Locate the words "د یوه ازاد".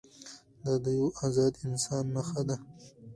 0.83-1.53